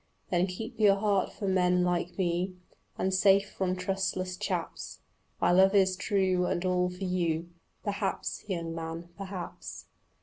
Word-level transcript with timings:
Then 0.31 0.47
keep 0.47 0.79
your 0.79 0.95
heart 0.95 1.31
for 1.31 1.47
men 1.47 1.83
like 1.83 2.17
me 2.17 2.55
And 2.97 3.13
safe 3.13 3.51
from 3.51 3.75
trustless 3.75 4.35
chaps. 4.35 5.01
My 5.39 5.51
love 5.51 5.75
is 5.75 5.95
true 5.95 6.47
and 6.47 6.65
all 6.65 6.89
for 6.89 7.03
you. 7.03 7.49
"Perhaps, 7.83 8.43
young 8.49 8.73
man, 8.73 9.09
perhaps." 9.15 9.85